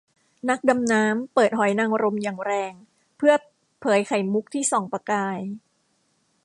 [0.49, 2.73] นักดำน้ำเปิดหอยนางรมอย่างแรง
[3.17, 3.33] เพื่อ
[3.81, 5.39] เผยไข่มุกที่ส่องประกาย